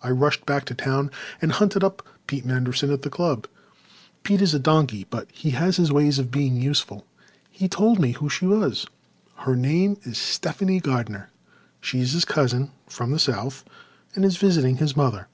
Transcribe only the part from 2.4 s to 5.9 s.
Manderson at the club. Pete is a donkey but he has his